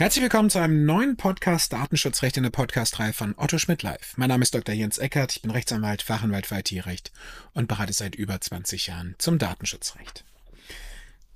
[0.00, 4.16] Herzlich willkommen zu einem neuen Podcast Datenschutzrecht in der Podcast-Reihe von Otto Schmidt Live.
[4.16, 4.74] Mein Name ist Dr.
[4.74, 7.12] Jens Eckert, ich bin Rechtsanwalt, Fachanwalt für IT-Recht
[7.52, 10.24] und berate seit über 20 Jahren zum Datenschutzrecht.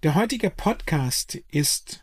[0.03, 2.03] Der heutige Podcast ist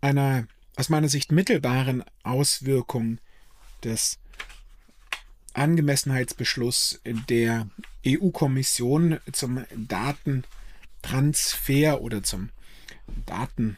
[0.00, 3.18] einer aus meiner Sicht mittelbaren Auswirkung
[3.84, 4.18] des
[5.54, 7.68] Angemessenheitsbeschluss der
[8.04, 12.50] EU-Kommission zum Datentransfer oder zum
[13.26, 13.76] Daten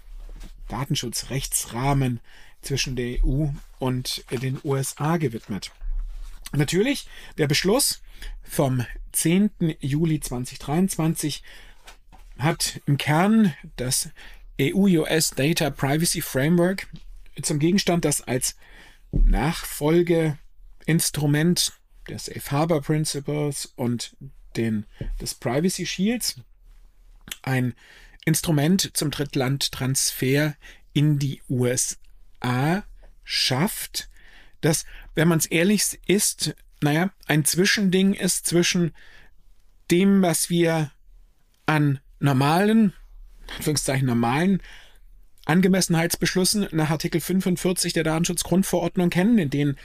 [0.68, 2.20] Datenschutzrechtsrahmen
[2.62, 5.70] zwischen der EU und den USA gewidmet.
[6.52, 8.02] Natürlich, der Beschluss
[8.42, 9.50] vom 10.
[9.80, 11.42] Juli 2023
[12.38, 14.08] hat im Kern das
[14.60, 16.86] EU-US Data Privacy Framework
[17.42, 18.54] zum Gegenstand, das als
[19.10, 21.72] Nachfolgeinstrument
[22.08, 24.14] der Safe Harbor Principles und
[24.56, 24.84] den,
[25.20, 26.40] des Privacy Shields
[27.42, 27.74] ein
[28.24, 30.54] Instrument zum Drittlandtransfer
[30.92, 32.84] in die USA
[33.22, 34.08] schafft,
[34.60, 38.92] das, wenn man es ehrlich ist, naja, ein Zwischending ist zwischen
[39.90, 40.90] dem, was wir
[41.66, 42.92] an normalen,
[43.56, 44.62] Anführungszeichen normalen
[45.44, 49.76] Angemessenheitsbeschlüssen nach Artikel 45 der Datenschutzgrundverordnung kennen, in denen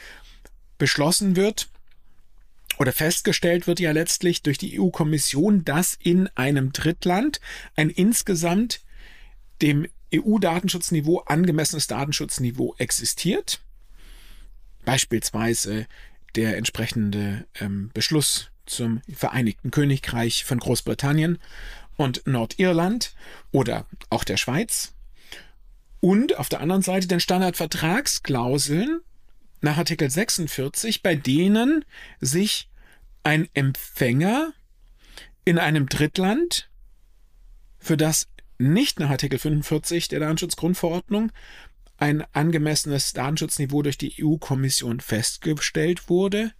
[0.78, 1.70] beschlossen wird,
[2.80, 7.42] oder festgestellt wird ja letztlich durch die EU-Kommission, dass in einem Drittland
[7.76, 8.82] ein insgesamt
[9.62, 9.86] dem
[10.16, 13.62] EU-Datenschutzniveau angemessenes Datenschutzniveau existiert.
[14.86, 15.88] Beispielsweise
[16.36, 21.38] der entsprechende ähm, Beschluss zum Vereinigten Königreich von Großbritannien
[21.98, 23.14] und Nordirland
[23.52, 24.94] oder auch der Schweiz.
[26.00, 29.02] Und auf der anderen Seite den Standardvertragsklauseln
[29.62, 31.84] nach Artikel 46, bei denen
[32.22, 32.69] sich
[33.24, 34.54] ein Empfänger
[35.46, 36.70] in einem Drittland,
[37.78, 41.32] für das nicht nach Artikel 45 der Datenschutzgrundverordnung
[41.98, 46.54] ein angemessenes Datenschutzniveau durch die EU-Kommission festgestellt wurde,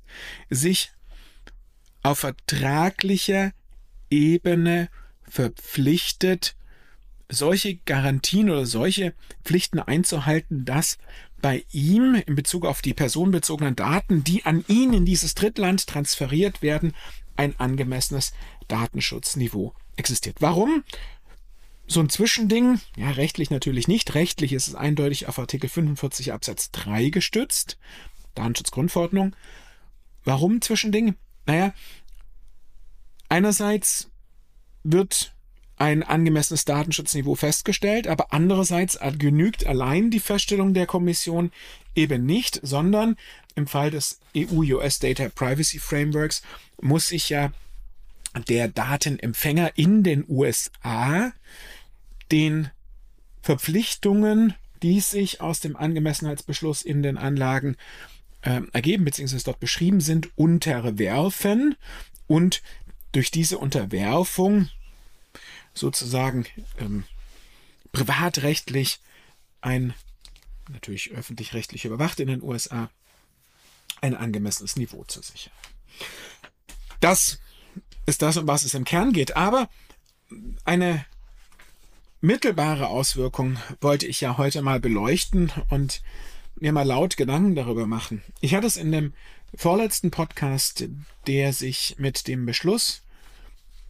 [0.50, 0.92] sich
[2.04, 3.52] auf vertraglicher
[4.10, 4.90] Ebene
[5.24, 6.56] verpflichtet,
[7.30, 9.14] solche Garantien oder solche
[9.44, 10.98] Pflichten einzuhalten, dass
[11.42, 16.62] bei ihm in Bezug auf die personenbezogenen Daten, die an ihn in dieses Drittland transferiert
[16.62, 16.94] werden,
[17.38, 18.34] ein angemessenes
[18.68, 20.38] Datenschutzniveau existiert.
[20.42, 20.84] Warum?
[21.88, 24.14] So ein Zwischending, ja, rechtlich natürlich nicht.
[24.14, 27.78] Rechtlich ist es eindeutig auf Artikel 45 Absatz 3 gestützt.
[28.36, 29.36] Datenschutzgrundverordnung.
[30.24, 31.16] Warum Zwischending?
[31.46, 31.74] Naja,
[33.28, 34.12] einerseits
[34.84, 35.34] wird
[35.80, 41.52] ein angemessenes Datenschutzniveau festgestellt, aber andererseits genügt allein die Feststellung der Kommission
[41.96, 43.16] eben nicht, sondern
[43.56, 46.42] im Fall des EU-US Data Privacy Frameworks
[46.82, 47.52] muss sich ja
[48.48, 51.32] der Datenempfänger in den USA
[52.32, 52.70] den
[53.42, 54.54] Verpflichtungen,
[54.84, 57.78] die sich aus dem Angemessenheitsbeschluss in den Anlagen
[58.42, 59.40] äh, ergeben bzw.
[59.46, 61.76] dort beschrieben sind, unterwerfen
[62.28, 62.62] und
[63.14, 64.70] durch diese Unterwerfung
[65.80, 66.46] sozusagen
[66.78, 67.04] ähm,
[67.92, 69.00] privatrechtlich
[69.62, 69.94] ein,
[70.70, 72.90] natürlich öffentlich-rechtlich überwacht in den USA,
[74.02, 75.54] ein angemessenes Niveau zu sichern.
[77.00, 77.40] Das
[78.06, 79.36] ist das, um was es im Kern geht.
[79.36, 79.70] Aber
[80.64, 81.06] eine
[82.22, 86.02] mittelbare Auswirkung wollte ich ja heute mal beleuchten und
[86.56, 88.22] mir mal laut Gedanken darüber machen.
[88.42, 89.14] Ich hatte es in dem
[89.56, 90.86] vorletzten Podcast,
[91.28, 93.04] der sich mit dem Beschluss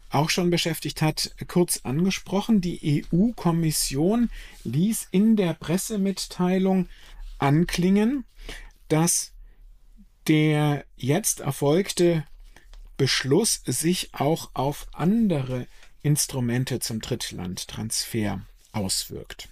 [0.09, 2.61] auch schon beschäftigt hat, kurz angesprochen.
[2.61, 4.29] Die EU-Kommission
[4.63, 6.87] ließ in der Pressemitteilung
[7.37, 8.25] anklingen,
[8.87, 9.31] dass
[10.27, 12.25] der jetzt erfolgte
[12.97, 15.67] Beschluss sich auch auf andere
[16.01, 18.41] Instrumente zum Drittlandtransfer
[18.71, 19.49] auswirkt.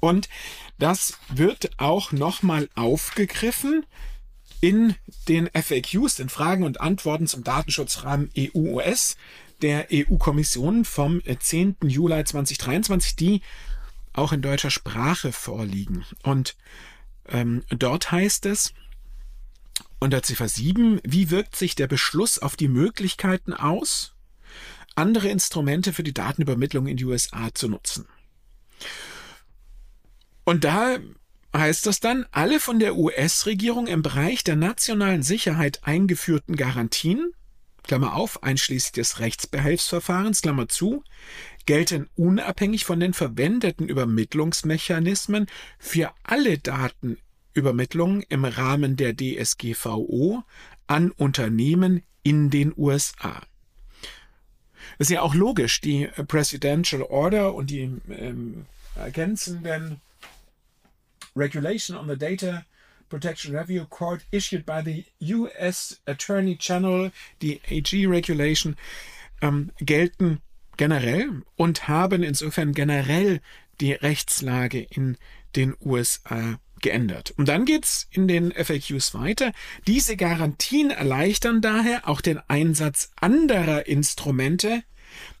[0.00, 0.28] Und
[0.78, 3.86] das wird auch nochmal aufgegriffen
[4.60, 4.94] in
[5.28, 9.16] den FAQs, den Fragen und Antworten zum Datenschutzrahmen EU-US,
[9.62, 11.76] der EU-Kommission vom 10.
[11.82, 13.40] Äh, Juli 2023, die
[14.12, 16.04] auch in deutscher Sprache vorliegen.
[16.22, 16.56] Und
[17.28, 18.74] ähm, dort heißt es
[20.00, 24.14] unter Ziffer 7, wie wirkt sich der Beschluss auf die Möglichkeiten aus,
[24.94, 28.06] andere Instrumente für die Datenübermittlung in die USA zu nutzen.
[30.44, 30.98] Und da
[31.56, 37.32] heißt das dann, alle von der US-Regierung im Bereich der nationalen Sicherheit eingeführten Garantien
[37.82, 41.02] Klammer auf, einschließlich des Rechtsbehelfsverfahrens, Klammer zu,
[41.66, 45.46] gelten unabhängig von den verwendeten Übermittlungsmechanismen
[45.78, 50.42] für alle Datenübermittlungen im Rahmen der DSGVO
[50.86, 53.42] an Unternehmen in den USA.
[54.98, 60.00] Das ist ja auch logisch, die Presidential Order und die ähm, ergänzenden
[61.34, 62.64] Regulation on the Data
[63.12, 65.04] Protection Review Court issued by the
[65.34, 67.12] US Attorney General,
[67.42, 68.74] die AG Regulation,
[69.42, 70.40] ähm, gelten
[70.78, 73.42] generell und haben insofern generell
[73.82, 75.18] die Rechtslage in
[75.56, 77.32] den USA geändert.
[77.36, 79.52] Und dann geht's in den FAQs weiter.
[79.86, 84.84] Diese Garantien erleichtern daher auch den Einsatz anderer Instrumente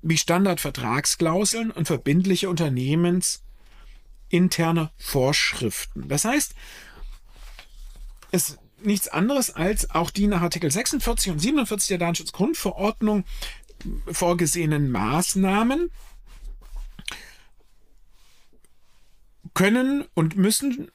[0.02, 3.42] wie Standardvertragsklauseln und verbindliche Unternehmens
[4.28, 6.08] interne Vorschriften.
[6.08, 6.54] Das heißt,
[8.32, 13.24] ist nichts anderes als auch die nach Artikel 46 und 47 der Datenschutzgrundverordnung
[14.10, 15.90] vorgesehenen Maßnahmen
[19.54, 20.90] können und müssen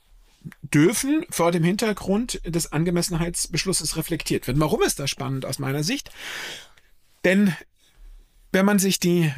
[0.62, 4.60] dürfen vor dem Hintergrund des Angemessenheitsbeschlusses reflektiert werden.
[4.60, 6.10] Warum ist das spannend aus meiner Sicht?
[7.26, 7.54] Denn
[8.52, 9.34] wenn man sich die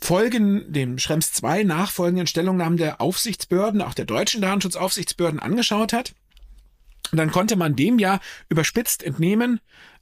[0.00, 6.14] Folgen, dem Schrems 2 nachfolgenden Stellungnahmen der Aufsichtsbehörden, auch der deutschen Datenschutzaufsichtsbehörden angeschaut hat,
[7.18, 9.60] dann konnte man dem ja überspitzt entnehmen,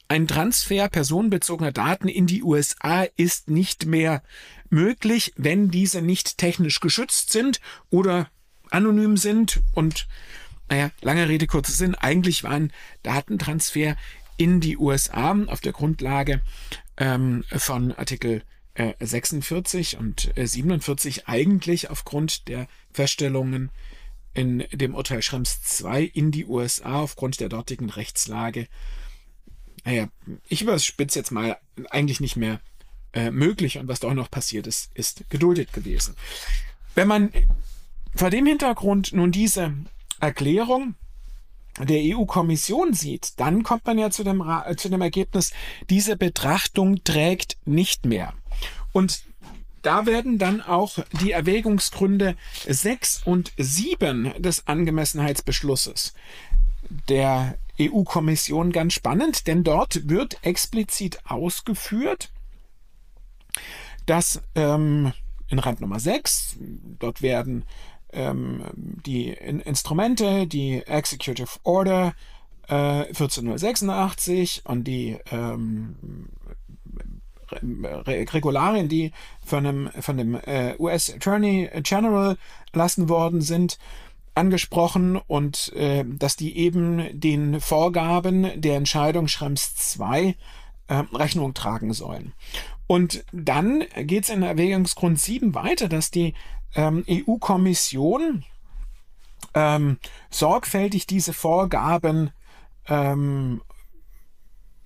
[0.09, 4.25] ein Transfer personenbezogener Daten in die USA ist nicht mehr
[4.69, 7.61] möglich, wenn diese nicht technisch geschützt sind
[7.91, 8.29] oder
[8.71, 9.61] anonym sind.
[9.73, 10.09] Und
[10.69, 12.73] naja, lange Rede, kurzer Sinn, eigentlich war ein
[13.05, 13.97] Datentransfer
[14.37, 16.43] in die USA auf der Grundlage
[16.97, 18.43] ähm, von Artikel
[19.01, 23.71] 46 äh, und 47 äh, eigentlich aufgrund der Feststellungen
[24.35, 28.69] in dem Urteil Schrems 2 in die USA aufgrund der dortigen Rechtslage,
[29.85, 30.09] naja,
[30.49, 31.59] ich überspitze jetzt mal,
[31.91, 32.61] eigentlich nicht mehr
[33.13, 36.15] äh, möglich und was doch noch passiert ist, ist geduldet gewesen.
[36.95, 37.33] Wenn man
[38.15, 39.75] vor dem Hintergrund nun diese
[40.21, 40.95] Erklärung
[41.79, 44.45] der EU-Kommission sieht, dann kommt man ja zu dem,
[44.77, 45.53] zu dem Ergebnis,
[45.89, 48.35] diese Betrachtung trägt nicht mehr.
[48.93, 49.23] Und
[49.83, 52.37] da werden dann auch die Erwägungsgründe
[52.67, 56.15] 6 und 7 des Angemessenheitsbeschlusses
[57.09, 62.31] der EU-Kommission ganz spannend, denn dort wird explizit ausgeführt,
[64.07, 65.13] dass ähm,
[65.49, 66.59] in Rand Nummer 6,
[66.99, 67.65] dort werden
[68.13, 72.15] ähm, die in Instrumente, die Executive Order
[72.69, 76.29] äh, 14086 und die ähm,
[77.53, 79.13] Regularien, die
[79.45, 82.37] von dem, von dem äh, US Attorney General
[82.73, 83.79] lassen worden sind,
[84.35, 90.37] angesprochen und äh, dass die eben den Vorgaben der Entscheidung Schrems 2
[90.89, 92.33] äh, Rechnung tragen sollen.
[92.87, 96.35] Und dann geht es in Erwägungsgrund 7 weiter, dass die
[96.75, 98.45] ähm, EU-Kommission
[99.55, 99.99] ähm,
[100.31, 102.31] sorgfältig diese Vorgaben
[102.89, 103.63] ähm,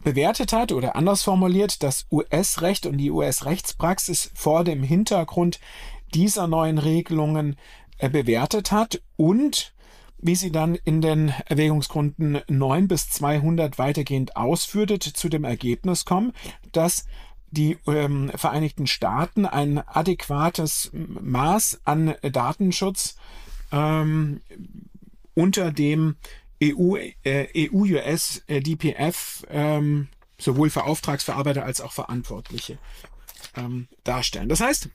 [0.04, 5.58] bewertet hat oder anders formuliert, das US-Recht und die US-Rechtspraxis vor dem Hintergrund
[6.14, 7.56] dieser neuen Regelungen
[7.98, 9.74] äh, bewertet hat und
[10.18, 16.32] wie sie dann in den Erwägungsgründen 9 bis 200 weitergehend ausführte, zu dem Ergebnis kommen,
[16.73, 17.04] dass
[17.50, 23.16] die ähm, Vereinigten Staaten ein adäquates Maß an Datenschutz
[23.70, 24.40] ähm,
[25.34, 26.16] unter dem
[26.73, 28.62] EU, äh, EU-US äh,
[29.50, 32.78] ähm, sowohl für Auftragsverarbeiter als auch Verantwortliche
[33.56, 34.49] ähm, darstellen.
[34.49, 34.88] Das heißt,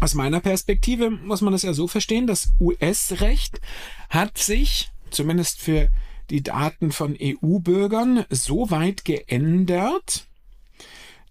[0.00, 3.60] aus meiner Perspektive muss man das ja so verstehen, das US-Recht
[4.08, 5.88] hat sich, zumindest für
[6.30, 10.26] die Daten von EU-Bürgern, so weit geändert,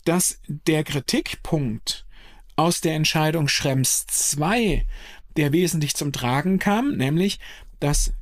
[0.03, 2.05] dass der Kritikpunkt
[2.55, 4.05] aus der Entscheidung Schrems
[4.37, 4.85] II,
[5.37, 7.39] der wesentlich zum Tragen kam, nämlich,
[7.79, 8.13] dass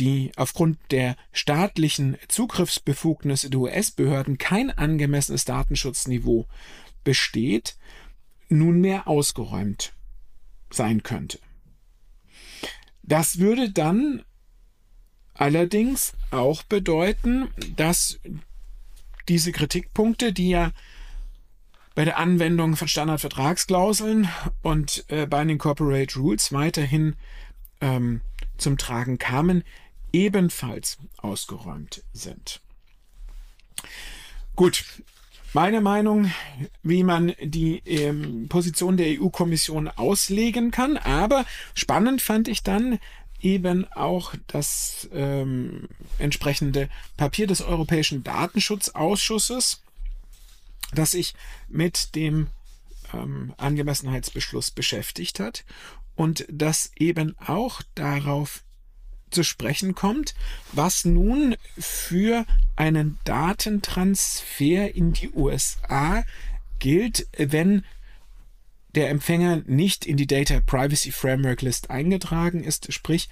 [0.00, 6.46] die aufgrund der staatlichen Zugriffsbefugnisse der US-Behörden kein angemessenes Datenschutzniveau
[7.04, 7.76] besteht,
[8.48, 9.92] nunmehr ausgeräumt
[10.70, 11.38] sein könnte.
[13.02, 14.22] Das würde dann
[15.34, 18.18] allerdings auch bedeuten, dass
[19.28, 20.72] diese Kritikpunkte, die ja
[21.94, 24.28] bei der Anwendung von Standardvertragsklauseln
[24.62, 27.16] und äh, Binding Corporate Rules weiterhin
[27.80, 28.22] ähm,
[28.56, 29.64] zum Tragen kamen,
[30.12, 32.60] ebenfalls ausgeräumt sind.
[34.56, 34.84] Gut,
[35.52, 36.30] meine Meinung,
[36.82, 40.96] wie man die ähm, Position der EU-Kommission auslegen kann.
[40.96, 42.98] Aber spannend fand ich dann
[43.40, 45.88] eben auch das ähm,
[46.18, 49.82] entsprechende Papier des Europäischen Datenschutzausschusses,
[50.94, 51.34] das sich
[51.68, 52.48] mit dem
[53.12, 55.64] ähm, Angemessenheitsbeschluss beschäftigt hat
[56.16, 58.62] und das eben auch darauf
[59.30, 60.34] zu sprechen kommt,
[60.72, 62.44] was nun für
[62.76, 66.24] einen Datentransfer in die USA
[66.78, 67.84] gilt, wenn
[68.94, 73.28] der Empfänger nicht in die Data Privacy Framework List eingetragen ist, sprich,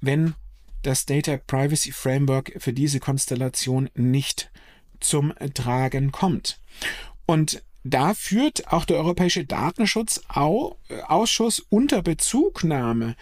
[0.00, 0.34] wenn
[0.82, 4.50] das Data Privacy Framework für diese Konstellation nicht
[5.00, 6.60] zum Tragen kommt.
[7.26, 13.16] Und da führt auch der Europäische Datenschutzausschuss unter Bezugnahme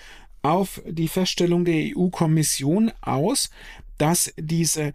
[0.44, 3.50] auf die Feststellung der EU-Kommission aus,
[3.98, 4.92] dass diese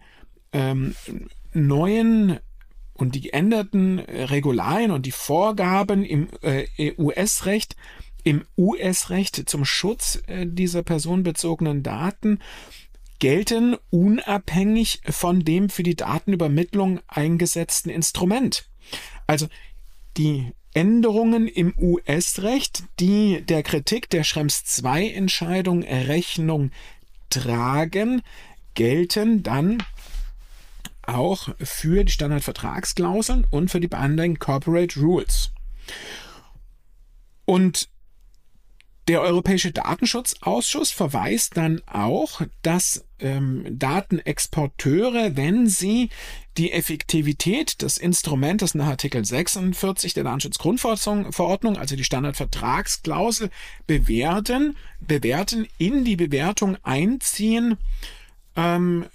[0.52, 0.94] ähm,
[1.52, 2.38] neuen
[2.94, 7.76] und die geänderten Regularien und die Vorgaben im äh, US-Recht
[8.22, 12.38] im US-Recht zum Schutz äh, dieser personenbezogenen Daten
[13.18, 18.68] gelten unabhängig von dem für die Datenübermittlung eingesetzten Instrument.
[19.26, 19.48] Also
[20.16, 26.70] die Änderungen im US-Recht, die der Kritik der Schrems II-Entscheidung Rechnung
[27.28, 28.22] tragen,
[28.74, 29.82] gelten dann
[31.02, 35.50] auch für die Standardvertragsklauseln und für die Binding Corporate Rules.
[37.44, 37.88] Und
[39.08, 46.10] der Europäische Datenschutzausschuss verweist dann auch, dass ähm, Datenexporteure, wenn sie
[46.56, 53.50] die Effektivität des Instrumentes nach Artikel 46 der Datenschutzgrundverordnung, also die Standardvertragsklausel,
[53.86, 57.76] bewerten, bewerten, in die Bewertung einziehen
[58.56, 59.06] ähm,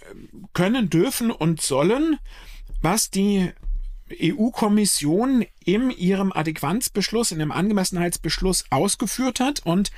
[0.54, 2.18] können, dürfen und sollen,
[2.82, 3.52] was die
[4.22, 9.66] EU-Kommission in ihrem Adäquanzbeschluss, in dem Angemessenheitsbeschluss ausgeführt hat.
[9.66, 9.92] Und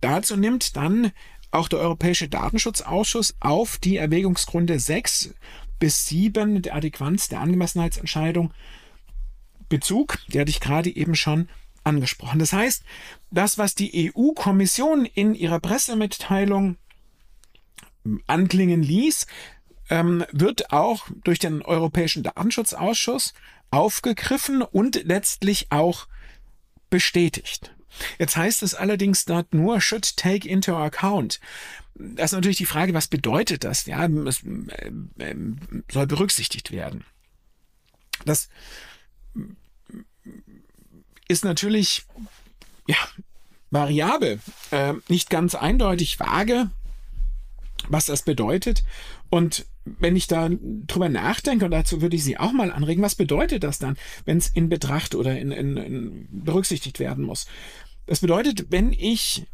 [0.00, 1.12] dazu nimmt dann
[1.56, 5.34] auch der Europäische Datenschutzausschuss auf die Erwägungsgründe 6
[5.78, 8.52] bis 7 der Adäquanz der Angemessenheitsentscheidung
[9.68, 10.18] Bezug.
[10.28, 11.48] Der hatte ich gerade eben schon
[11.84, 12.38] angesprochen.
[12.38, 12.82] Das heißt,
[13.30, 16.76] das, was die EU-Kommission in ihrer Pressemitteilung
[18.26, 19.26] anklingen ließ,
[19.90, 23.34] ähm, wird auch durch den Europäischen Datenschutzausschuss
[23.70, 26.08] aufgegriffen und letztlich auch
[26.90, 27.75] bestätigt.
[28.18, 31.40] Jetzt heißt es allerdings dort nur should take into account.
[31.94, 33.86] Das ist natürlich die Frage, was bedeutet das?
[33.86, 35.36] Ja, es äh, äh,
[35.90, 37.04] soll berücksichtigt werden.
[38.24, 38.48] Das
[41.28, 42.04] ist natürlich
[42.86, 42.96] ja
[43.70, 46.70] variabel, äh, nicht ganz eindeutig vage,
[47.88, 48.84] was das bedeutet.
[49.30, 53.14] Und wenn ich da drüber nachdenke, und dazu würde ich Sie auch mal anregen, was
[53.14, 57.46] bedeutet das dann, wenn es in Betracht oder in, in, in berücksichtigt werden muss?
[58.06, 59.46] Das bedeutet, wenn ich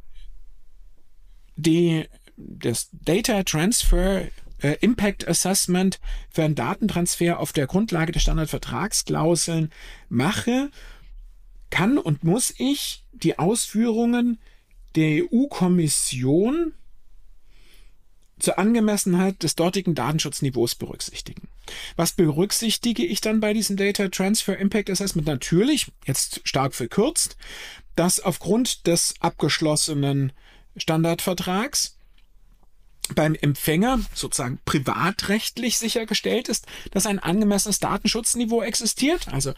[1.57, 2.07] die,
[2.37, 4.27] das Data Transfer
[4.63, 9.71] äh, Impact Assessment für einen Datentransfer auf der Grundlage der Standardvertragsklauseln
[10.09, 10.71] mache,
[11.71, 14.39] kann und muss ich die Ausführungen
[14.95, 16.75] der EU-Kommission
[18.39, 21.49] zur Angemessenheit des dortigen Datenschutzniveaus berücksichtigen.
[21.97, 25.27] Was berücksichtige ich dann bei diesem Data Transfer Impact Assessment?
[25.27, 27.37] Natürlich, jetzt stark verkürzt,
[27.97, 30.33] dass aufgrund des abgeschlossenen
[30.77, 31.97] Standardvertrags
[33.15, 39.29] beim Empfänger sozusagen privatrechtlich sichergestellt ist, dass ein angemessenes Datenschutzniveau existiert.
[39.29, 39.53] Also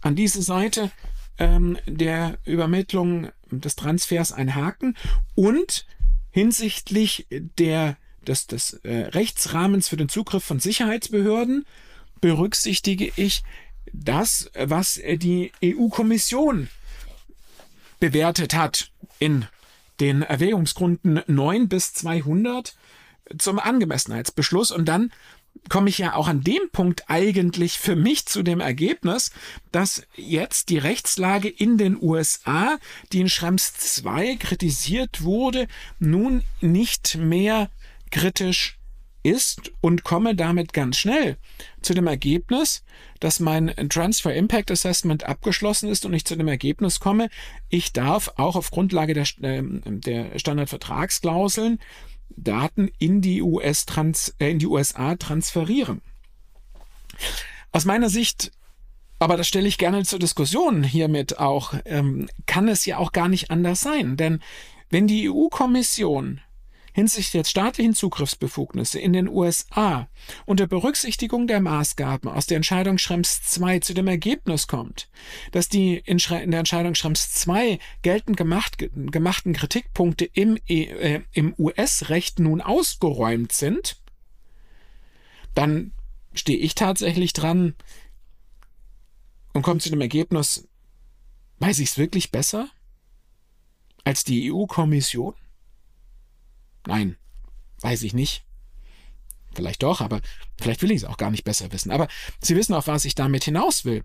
[0.00, 0.90] an diese Seite
[1.38, 4.96] ähm, der Übermittlung des Transfers ein Haken
[5.34, 5.86] und
[6.30, 11.64] hinsichtlich der des, des äh, Rechtsrahmens für den Zugriff von Sicherheitsbehörden
[12.20, 13.42] berücksichtige ich
[13.92, 16.68] das, was die EU-Kommission
[18.00, 19.46] bewertet hat in
[20.00, 22.74] den Erwägungsgründen 9 bis 200
[23.38, 24.70] zum Angemessenheitsbeschluss.
[24.70, 25.12] Und dann
[25.68, 29.30] komme ich ja auch an dem Punkt eigentlich für mich zu dem Ergebnis,
[29.72, 32.78] dass jetzt die Rechtslage in den USA,
[33.12, 37.70] die in Schrems 2 kritisiert wurde, nun nicht mehr
[38.10, 38.79] kritisch
[39.22, 41.36] ist und komme damit ganz schnell
[41.82, 42.84] zu dem Ergebnis,
[43.18, 47.28] dass mein Transfer Impact Assessment abgeschlossen ist und ich zu dem Ergebnis komme,
[47.68, 51.78] ich darf auch auf Grundlage der, ähm, der Standardvertragsklauseln
[52.36, 56.00] Daten in die, US trans, äh, in die USA transferieren.
[57.72, 58.52] Aus meiner Sicht,
[59.18, 63.28] aber das stelle ich gerne zur Diskussion hiermit auch, ähm, kann es ja auch gar
[63.28, 64.16] nicht anders sein.
[64.16, 64.40] Denn
[64.88, 66.40] wenn die EU-Kommission
[66.92, 70.08] hinsichtlich der staatlichen Zugriffsbefugnisse in den USA
[70.46, 75.08] unter Berücksichtigung der Maßgaben aus der Entscheidung Schrems II zu dem Ergebnis kommt,
[75.52, 82.38] dass die in, der Entscheidung Schrems II geltend gemacht, gemachten Kritikpunkte im, äh, im US-Recht
[82.38, 83.96] nun ausgeräumt sind,
[85.54, 85.92] dann
[86.32, 87.74] stehe ich tatsächlich dran,
[89.52, 90.68] und kommt zu dem Ergebnis,
[91.58, 92.68] weiß ich es wirklich besser
[94.04, 95.34] als die EU-Kommission?
[96.86, 97.16] Nein,
[97.80, 98.44] weiß ich nicht.
[99.52, 100.20] Vielleicht doch, aber
[100.60, 101.90] vielleicht will ich es auch gar nicht besser wissen.
[101.90, 102.06] Aber
[102.40, 104.04] Sie wissen auch, was ich damit hinaus will.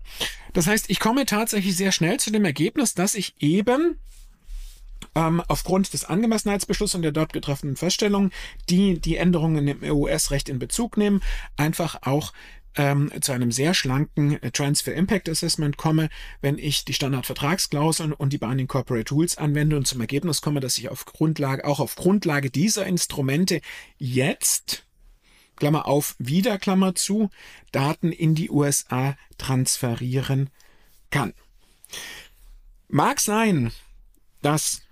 [0.52, 3.96] Das heißt, ich komme tatsächlich sehr schnell zu dem Ergebnis, dass ich eben
[5.14, 8.32] ähm, aufgrund des Angemessenheitsbeschlusses und der dort getroffenen Feststellungen,
[8.68, 11.22] die die Änderungen im US-Recht in Bezug nehmen,
[11.56, 12.32] einfach auch
[12.76, 16.08] ähm, zu einem sehr schlanken äh, Transfer Impact Assessment komme,
[16.40, 20.78] wenn ich die Standardvertragsklauseln und die Binding Corporate Rules anwende und zum Ergebnis komme, dass
[20.78, 23.60] ich auf Grundlage, auch auf Grundlage dieser Instrumente
[23.98, 24.84] jetzt
[25.56, 27.30] Klammer auf, wieder Klammer zu,
[27.72, 30.50] Daten in die USA transferieren
[31.10, 31.32] kann.
[32.88, 33.72] Mag sein,
[34.42, 34.82] dass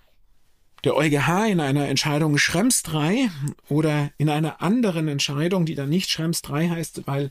[0.84, 3.30] der EuGH in einer Entscheidung Schrems 3
[3.68, 7.30] oder in einer anderen Entscheidung, die dann nicht Schrems 3 heißt, weil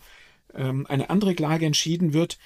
[0.54, 2.38] eine andere Klage entschieden wird,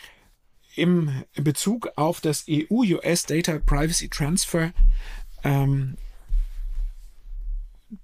[0.75, 4.71] im Bezug auf das EU-US Data Privacy Transfer
[5.43, 5.97] ähm,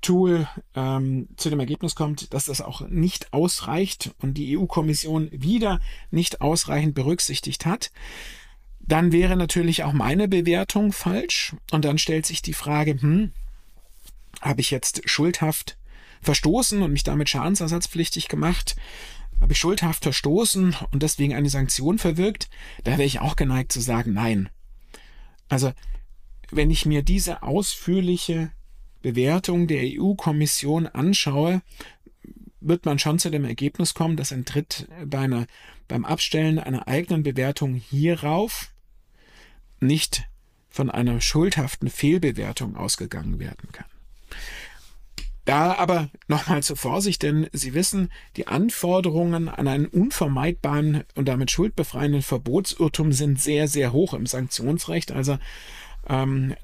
[0.02, 5.82] Tool ähm, zu dem Ergebnis kommt, dass das auch nicht ausreicht und die EU-Kommission wieder
[6.10, 7.92] nicht ausreichend berücksichtigt hat,
[8.80, 11.56] dann wäre natürlich auch meine Bewertung falsch.
[11.72, 13.32] Und dann stellt sich die Frage, hm,
[14.42, 15.78] habe ich jetzt schuldhaft
[16.22, 18.78] verstoßen und mich damit schadensersatzpflichtig gemacht?
[19.44, 22.50] Habe ich schuldhaft verstoßen und deswegen eine Sanktion verwirkt?
[22.86, 24.48] Da wäre ich auch geneigt zu sagen, nein.
[25.50, 25.74] Also,
[26.50, 28.54] wenn ich mir diese ausführliche
[29.02, 31.62] Bewertung der EU-Kommission anschaue,
[32.62, 35.46] wird man schon zu dem Ergebnis kommen, dass ein Tritt bei einer,
[35.90, 38.72] beim Abstellen einer eigenen Bewertung hierauf
[39.82, 40.24] nicht
[40.70, 43.93] von einer schuldhaften Fehlbewertung ausgegangen werden kann.
[45.46, 51.52] Da aber nochmal zur Vorsicht, denn Sie wissen, die Anforderungen an einen unvermeidbaren und damit
[51.52, 55.12] schuldbefreienden Verbotsirrtum sind sehr, sehr hoch im Sanktionsrecht.
[55.12, 55.38] Also
[56.08, 56.56] ähm,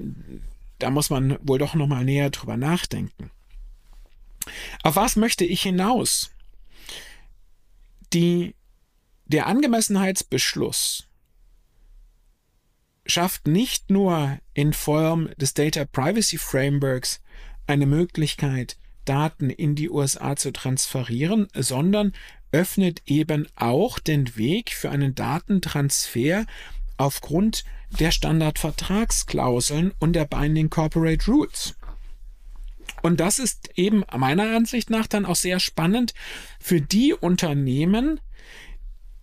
[0.79, 3.31] da muss man wohl doch nochmal näher drüber nachdenken.
[4.83, 6.31] Auf was möchte ich hinaus?
[8.13, 8.55] Die,
[9.25, 11.07] der Angemessenheitsbeschluss
[13.05, 17.21] schafft nicht nur in Form des Data Privacy Frameworks
[17.69, 22.13] eine Möglichkeit, Daten in die USA zu transferieren, sondern
[22.51, 26.45] öffnet eben auch den Weg für einen Datentransfer
[26.97, 27.63] aufgrund
[27.99, 31.75] der Standardvertragsklauseln und der Binding Corporate Rules.
[33.01, 36.13] Und das ist eben meiner Ansicht nach dann auch sehr spannend
[36.59, 38.19] für die Unternehmen,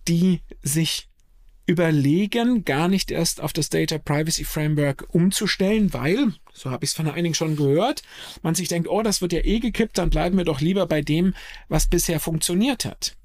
[0.07, 1.09] die sich
[1.67, 6.95] überlegen, gar nicht erst auf das Data Privacy Framework umzustellen, weil, so habe ich es
[6.95, 8.01] von einigen schon gehört,
[8.41, 11.01] man sich denkt, oh, das wird ja eh gekippt, dann bleiben wir doch lieber bei
[11.01, 11.35] dem,
[11.67, 13.17] was bisher funktioniert hat.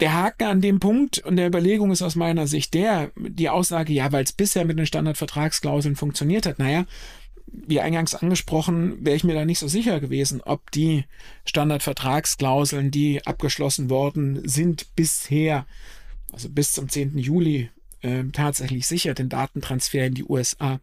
[0.00, 3.92] Der Haken an dem Punkt und der Überlegung ist aus meiner Sicht der, die Aussage,
[3.92, 6.84] ja, weil es bisher mit den Standardvertragsklauseln funktioniert hat, naja,
[7.46, 11.04] wie eingangs angesprochen, wäre ich mir da nicht so sicher gewesen, ob die
[11.46, 15.64] Standardvertragsklauseln, die abgeschlossen worden sind, bisher
[16.34, 17.16] also bis zum 10.
[17.16, 17.70] Juli,
[18.02, 20.80] äh, tatsächlich sicher den Datentransfer in die USA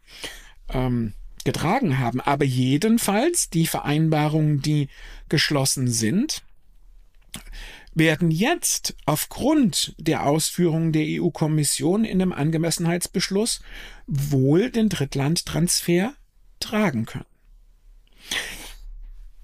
[0.69, 2.21] ähm, getragen haben.
[2.21, 4.87] Aber jedenfalls die Vereinbarungen, die
[5.29, 6.43] geschlossen sind,
[7.93, 13.61] werden jetzt aufgrund der Ausführungen der EU-Kommission in einem Angemessenheitsbeschluss
[14.07, 16.13] wohl den Drittlandtransfer
[16.59, 17.25] tragen können.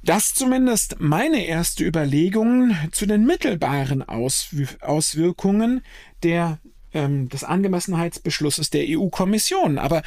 [0.07, 5.81] Das zumindest meine erste Überlegung zu den mittelbaren Auswirkungen
[6.23, 6.59] der,
[6.93, 9.77] ähm, des Angemessenheitsbeschlusses der EU-Kommission.
[9.77, 10.03] Aber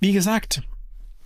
[0.00, 0.62] wie gesagt,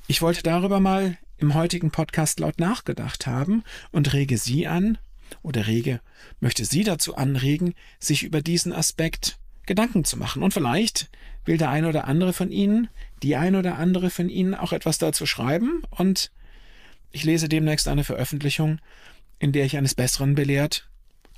[0.06, 4.98] ich wollte darüber mal im heutigen Podcast laut nachgedacht haben und rege Sie an
[5.40, 6.02] oder rege,
[6.40, 10.42] möchte Sie dazu anregen, sich über diesen Aspekt Gedanken zu machen.
[10.42, 11.08] Und vielleicht
[11.46, 12.90] will der eine oder andere von Ihnen,
[13.22, 16.30] die eine oder andere von Ihnen auch etwas dazu schreiben und
[17.12, 18.80] ich lese demnächst eine Veröffentlichung,
[19.38, 20.88] in der ich eines Besseren belehrt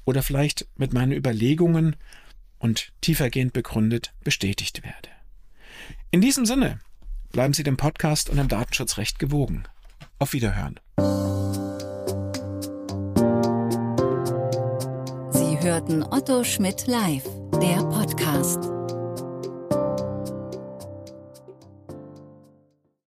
[0.04, 1.96] oder vielleicht mit meinen Überlegungen
[2.58, 5.08] und tiefergehend begründet bestätigt werde.
[6.10, 6.78] In diesem Sinne,
[7.32, 9.64] bleiben Sie dem Podcast und dem Datenschutzrecht gewogen.
[10.18, 10.78] Auf Wiederhören.
[15.32, 17.24] Sie hörten Otto Schmidt live,
[17.60, 18.81] der Podcast.